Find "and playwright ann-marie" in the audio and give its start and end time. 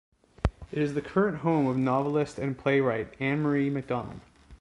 2.39-3.69